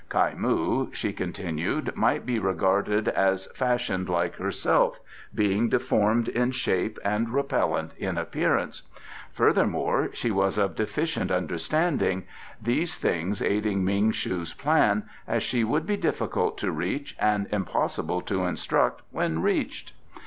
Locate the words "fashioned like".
3.53-4.35